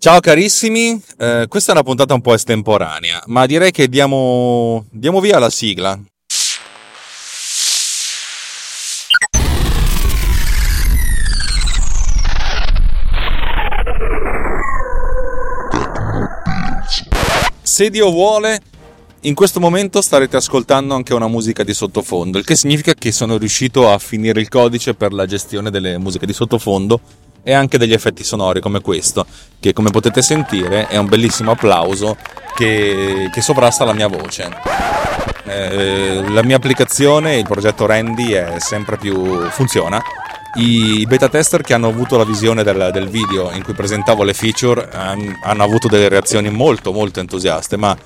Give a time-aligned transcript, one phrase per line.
[0.00, 5.20] Ciao carissimi, eh, questa è una puntata un po' estemporanea, ma direi che diamo, diamo
[5.20, 5.98] via la sigla.
[17.60, 18.60] Se Dio vuole,
[19.22, 23.36] in questo momento starete ascoltando anche una musica di sottofondo, il che significa che sono
[23.36, 27.00] riuscito a finire il codice per la gestione delle musiche di sottofondo
[27.48, 29.24] e anche degli effetti sonori come questo,
[29.58, 32.14] che come potete sentire è un bellissimo applauso
[32.54, 34.50] che, che sovrasta la mia voce.
[35.44, 39.98] Eh, la mia applicazione, il progetto Randy, è sempre più funziona.
[40.56, 44.34] I beta tester che hanno avuto la visione del, del video in cui presentavo le
[44.34, 47.96] feature um, hanno avuto delle reazioni molto molto entusiaste, ma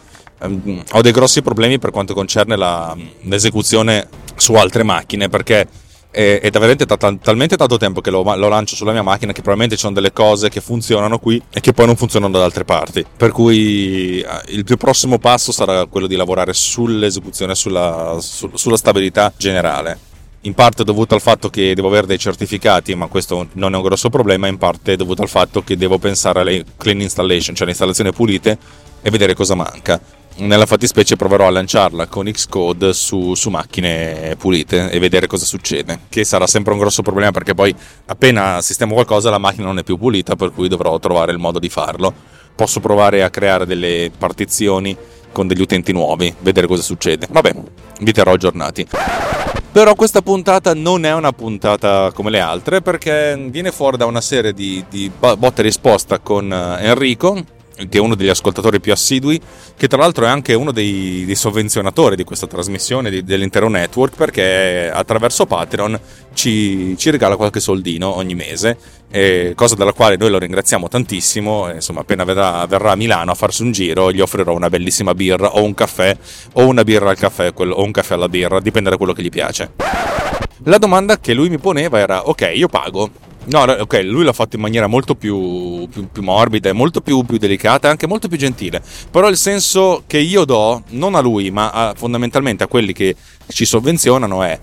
[0.43, 4.07] um, ho dei grossi problemi per quanto concerne la, l'esecuzione
[4.37, 5.67] su altre macchine perché
[6.13, 9.41] è, da veramente t- talmente tanto tempo che lo, lo, lancio sulla mia macchina che
[9.41, 12.65] probabilmente ci sono delle cose che funzionano qui e che poi non funzionano da altre
[12.65, 13.05] parti.
[13.17, 18.77] Per cui eh, il più prossimo passo sarà quello di lavorare sull'esecuzione, sulla, su, sulla
[18.77, 20.11] stabilità generale.
[20.43, 23.83] In parte dovuto al fatto che devo avere dei certificati, ma questo non è un
[23.83, 27.71] grosso problema, in parte dovuto al fatto che devo pensare alle clean installation, cioè alle
[27.71, 28.59] installazioni pulite
[29.01, 30.01] e vedere cosa manca
[30.37, 36.01] nella fattispecie proverò a lanciarla con Xcode su, su, macchine pulite e vedere cosa succede,
[36.09, 37.75] che sarà sempre un grosso problema perché poi
[38.07, 41.59] appena sistemo qualcosa la macchina non è più pulita, per cui dovrò trovare il modo
[41.59, 42.13] di farlo.
[42.55, 44.97] Posso provare a creare delle partizioni
[45.33, 47.27] con degli utenti nuovi, vedere cosa succede.
[47.31, 47.55] Vabbè,
[48.01, 48.87] vi terrò aggiornati.
[49.73, 54.21] Però questa puntata non è una puntata come le altre perché viene fuori da una
[54.21, 57.43] serie di, di botte e risposta con eh, Enrico,
[57.89, 59.41] che è uno degli ascoltatori più assidui,
[59.77, 64.17] che tra l'altro è anche uno dei, dei sovvenzionatori di questa trasmissione, di, dell'intero network,
[64.17, 65.99] perché attraverso Patreon
[66.35, 68.77] ci, ci regala qualche soldino ogni mese,
[69.55, 71.71] cosa della quale noi lo ringraziamo tantissimo.
[71.73, 75.55] Insomma, appena verrà, verrà, a Milano a farsi un giro, gli offrirò una bellissima birra
[75.57, 76.17] o un caffè,
[76.55, 79.31] o una birra al caffè, o un caffè alla birra, dipende da quello che gli
[79.31, 79.73] piace.
[80.65, 83.11] La domanda che lui mi poneva era: ok, io pago
[83.45, 87.39] No, ok, lui l'ha fatto in maniera molto più, più, più morbida, molto più, più,
[87.39, 88.81] delicata e anche molto più gentile.
[89.11, 93.17] Però il senso che io do, non a lui, ma a, fondamentalmente a quelli che
[93.49, 94.59] ci sovvenzionano è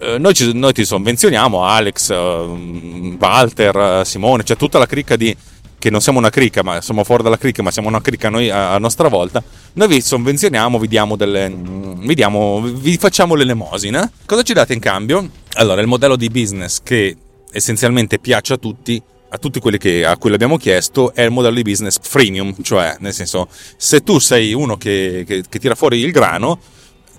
[0.00, 5.14] eh, noi, ci, noi, ti sovvenzioniamo, Alex, uh, Walter, uh, Simone, cioè tutta la cricca
[5.14, 5.36] di
[5.78, 8.50] che non siamo una cricca, ma siamo fuori dalla cricca, ma siamo una cricca noi
[8.50, 9.42] a, a nostra volta.
[9.72, 11.50] Noi vi sovvenzioniamo, vi diamo delle.
[11.50, 14.10] Vi, diamo, vi facciamo l'elemosina.
[14.26, 15.28] Cosa ci date in cambio?
[15.54, 17.16] Allora, il modello di business che
[17.52, 21.56] essenzialmente piace a tutti, a tutti quelli che, a cui l'abbiamo chiesto, è il modello
[21.56, 25.98] di business freemium, cioè nel senso se tu sei uno che, che, che tira fuori
[25.98, 26.58] il grano,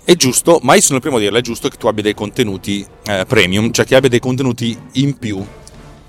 [0.04, 2.14] è giusto, ma io sono il primo a dirlo, è giusto che tu abbia dei
[2.14, 5.44] contenuti eh, premium, cioè che abbia dei contenuti in più.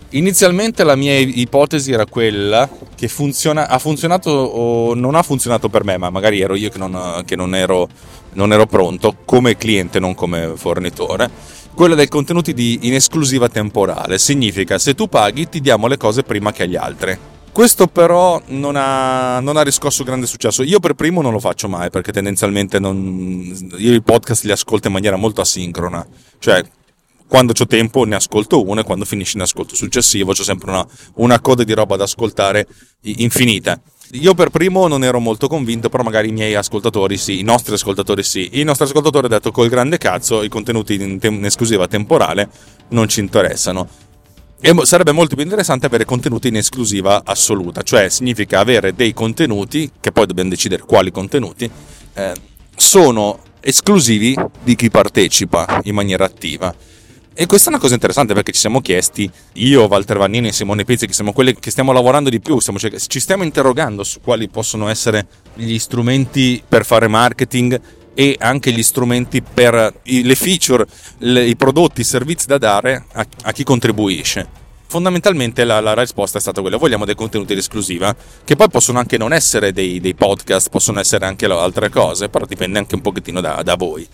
[0.10, 5.84] Inizialmente la mia ipotesi era quella che funziona, ha funzionato o non ha funzionato per
[5.84, 7.88] me, ma magari ero io che non, che non, ero,
[8.34, 14.18] non ero pronto come cliente, non come fornitore quella dei contenuti di in esclusiva temporale.
[14.20, 17.18] Significa se tu paghi ti diamo le cose prima che agli altri.
[17.52, 20.64] Questo però non ha, non ha, riscosso grande successo.
[20.64, 24.88] Io per primo non lo faccio mai perché tendenzialmente non, io i podcast li ascolto
[24.88, 26.04] in maniera molto asincrona.
[26.40, 26.64] Cioè,
[27.28, 30.34] quando ho tempo ne ascolto uno e quando finisce ne ascolto successivo.
[30.34, 32.68] C'è sempre una, una coda di roba da ascoltare
[33.02, 33.80] infinita.
[34.16, 37.74] Io per primo non ero molto convinto, però magari i miei ascoltatori sì, i nostri
[37.74, 38.48] ascoltatori sì.
[38.54, 42.48] Il nostro ascoltatore ha detto col grande cazzo i contenuti in, te- in esclusiva temporale
[42.90, 43.88] non ci interessano.
[44.62, 49.90] E sarebbe molto più interessante avere contenuti in esclusiva assoluta, cioè significa avere dei contenuti,
[50.00, 51.70] che poi dobbiamo decidere quali contenuti,
[52.14, 52.34] eh,
[52.76, 56.74] sono esclusivi di chi partecipa in maniera attiva.
[57.36, 60.84] E questa è una cosa interessante perché ci siamo chiesti, io, Walter Vannini e Simone
[60.84, 64.48] Pizzi, che siamo quelli che stiamo lavorando di più, stiamo, ci stiamo interrogando su quali
[64.50, 67.82] possono essere gli strumenti per fare marketing
[68.14, 70.86] e anche gli strumenti per le feature,
[71.20, 74.62] le, i prodotti, i servizi da dare a, a chi contribuisce.
[74.86, 79.00] Fondamentalmente la, la, risposta è stata quella, vogliamo dei contenuti di esclusiva, che poi possono
[79.00, 83.02] anche non essere dei, dei podcast, possono essere anche altre cose, però dipende anche un
[83.02, 84.08] pochettino da, da voi.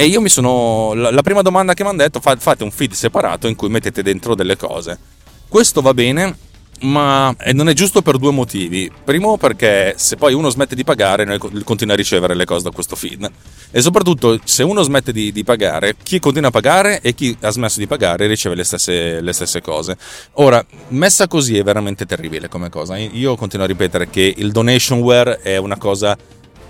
[0.00, 0.94] E io mi sono.
[0.94, 4.34] La, prima domanda che mi hanno detto: fate un feed separato in cui mettete dentro
[4.34, 4.98] delle cose.
[5.46, 6.34] Questo va bene,
[6.80, 8.90] ma non è giusto per due motivi.
[9.04, 12.70] Primo, perché se poi uno smette di pagare, noi continua a ricevere le cose da
[12.70, 13.30] questo feed.
[13.70, 17.50] E soprattutto, se uno smette di, di, pagare, chi continua a pagare e chi ha
[17.50, 19.98] smesso di pagare riceve le stesse, le stesse cose.
[20.36, 22.96] Ora, messa così è veramente terribile come cosa.
[22.96, 26.16] Io continuo a ripetere che il donationware è una cosa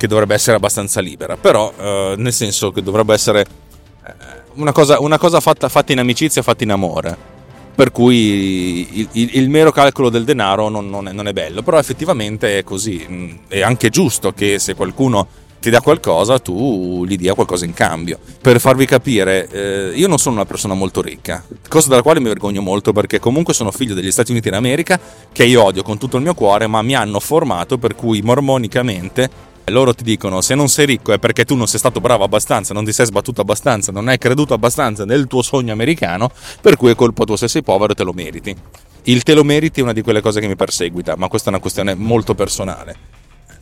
[0.01, 4.13] che dovrebbe essere abbastanza libera, però eh, nel senso che dovrebbe essere eh,
[4.55, 7.15] una cosa, una cosa fatta, fatta, in amicizia, fatta in amore.
[7.75, 11.61] per cui il, il, il, mero calcolo del denaro non, non, è, non, è, bello,
[11.61, 15.29] però effettivamente è così, mm, è anche giusto che se qualcuno
[15.61, 18.19] ti dà qualcosa tu gli dia qualcosa in cambio.
[18.41, 22.29] Per farvi capire, eh, io non sono una persona molto ricca, cosa dalla quale mi
[22.29, 24.99] vergogno molto perché comunque sono figlio degli Stati Uniti d'America
[25.31, 29.49] che io odio con tutto il mio cuore, ma mi hanno formato per cui mormonicamente
[29.71, 32.75] loro ti dicono se non sei ricco è perché tu non sei stato bravo abbastanza,
[32.75, 36.31] non ti sei sbattuto abbastanza, non hai creduto abbastanza nel tuo sogno americano,
[36.61, 38.55] per cui è colpa tua se sei povero te lo meriti.
[39.05, 41.53] Il te lo meriti è una di quelle cose che mi perseguita, ma questa è
[41.53, 43.10] una questione molto personale.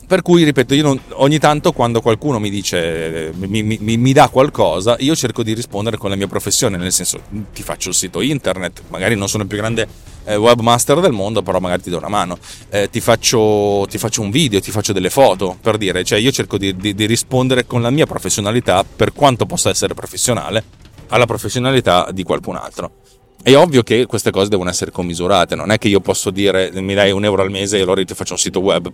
[0.09, 4.27] Per cui, ripeto, io non, ogni tanto quando qualcuno mi dice, mi, mi, mi, dà
[4.29, 7.21] qualcosa, io cerco di rispondere con la mia professione, nel senso
[7.53, 9.87] ti faccio il sito internet, magari non sono il più grande
[10.23, 12.39] eh, webmaster del mondo, però magari ti do una mano,
[12.69, 16.31] eh, ti, faccio, ti, faccio, un video, ti faccio delle foto, per dire, cioè io
[16.31, 20.63] cerco di, di, di rispondere con la mia professionalità, per quanto possa essere professionale,
[21.09, 22.98] alla professionalità di qualcun altro.
[23.41, 26.93] È ovvio che queste cose devono essere commisurate, non è che io posso dire mi
[26.93, 28.91] dai un euro al mese e allora ti faccio un sito web,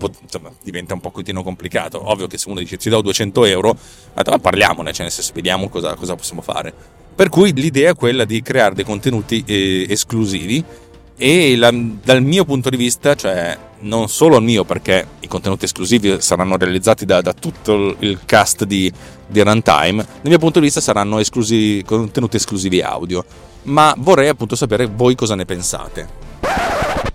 [0.61, 2.09] diventa un pochettino complicato.
[2.09, 3.75] Ovvio che se uno dice ti do 200 euro,
[4.13, 6.71] ma parliamone, cioè nel senso vediamo cosa, cosa possiamo fare.
[7.15, 10.63] Per cui l'idea è quella di creare dei contenuti eh, esclusivi
[11.17, 15.65] e la, dal mio punto di vista, cioè non solo il mio perché i contenuti
[15.65, 18.91] esclusivi saranno realizzati da, da tutto il cast di,
[19.27, 23.23] di Runtime, dal mio punto di vista saranno esclusivi, contenuti esclusivi audio
[23.65, 26.23] ma vorrei appunto sapere voi cosa ne pensate.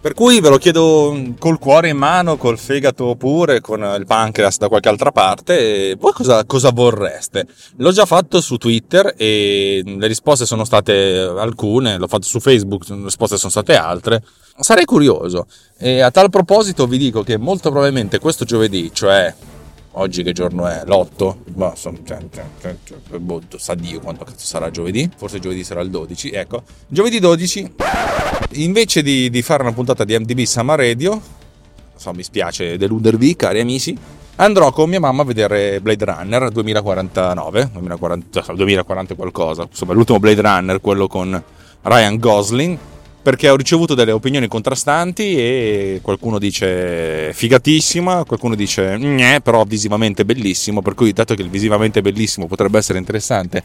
[0.02, 4.56] Per cui ve lo chiedo col cuore in mano, col fegato pure, con il pancreas
[4.56, 5.94] da qualche altra parte.
[6.00, 7.46] Voi cosa, cosa, vorreste?
[7.76, 12.88] L'ho già fatto su Twitter e le risposte sono state alcune, l'ho fatto su Facebook,
[12.88, 14.22] le risposte sono state altre.
[14.58, 15.46] Sarei curioso.
[15.76, 19.34] E a tal proposito vi dico che molto probabilmente questo giovedì, cioè
[19.92, 20.82] oggi che giorno è?
[20.84, 21.34] L'8?
[21.54, 25.90] Ma cioè, cioè, cioè, boh, sa Dio quanto cazzo sarà giovedì, forse giovedì sarà il
[25.90, 26.62] 12, ecco.
[26.86, 27.72] Giovedì 12,
[28.52, 31.20] invece di, di fare una puntata di MDB Summer Radio,
[31.96, 33.96] so, mi spiace deludervi cari amici,
[34.36, 40.40] andrò con mia mamma a vedere Blade Runner 2049, 2040, 2040 qualcosa, insomma l'ultimo Blade
[40.40, 41.42] Runner, quello con
[41.82, 42.78] Ryan Gosling,
[43.22, 48.98] perché ho ricevuto delle opinioni contrastanti e qualcuno dice figatissima, qualcuno dice
[49.42, 53.64] però visivamente bellissimo, per cui dato che il visivamente bellissimo potrebbe essere interessante,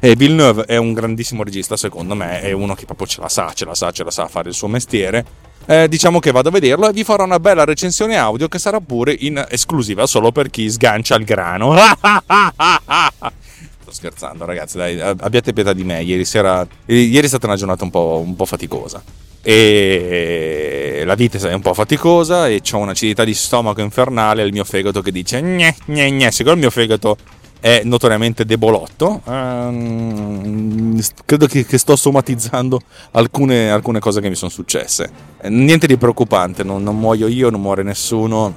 [0.00, 3.52] e Villeneuve è un grandissimo regista secondo me, è uno che proprio ce la sa,
[3.54, 5.24] ce la sa, ce la sa fare il suo mestiere,
[5.66, 8.80] eh, diciamo che vado a vederlo e vi farò una bella recensione audio che sarà
[8.80, 11.74] pure in esclusiva solo per chi sgancia il grano.
[13.90, 16.02] scherzando, ragazzi, dai, abbiate pietà di me.
[16.02, 19.02] Ieri, sera, ieri è stata una giornata un po', un po', faticosa.
[19.42, 24.42] E la vita è un po' faticosa e ho un'acidità di stomaco infernale.
[24.42, 26.30] Il mio fegato che dice gne, gne, gne.
[26.30, 27.16] Siccome il mio fegato
[27.64, 32.78] è notoriamente debolotto, ehm, credo che, che, sto somatizzando
[33.12, 35.10] alcune, alcune, cose che mi sono successe.
[35.44, 38.54] Niente di preoccupante, non, non muoio io, non muore nessuno.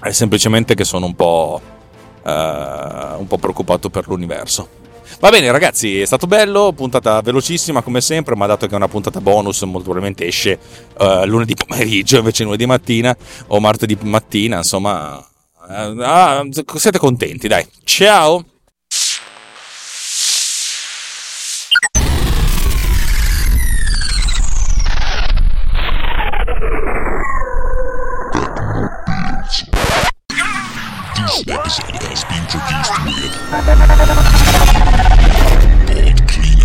[0.00, 1.60] È semplicemente che sono un po'
[2.24, 4.78] un po' preoccupato per l'universo.
[5.18, 8.88] Va bene ragazzi, è stato bello, puntata velocissima come sempre, ma dato che è una
[8.88, 10.58] puntata bonus molto probabilmente esce
[10.98, 13.14] uh, lunedì pomeriggio invece lunedì mattina
[13.48, 17.66] o martedì mattina, insomma, uh, siete contenti, dai.
[17.84, 18.49] Ciao!
[31.30, 33.30] This episode has been produced with
[35.86, 36.59] Bald Clean.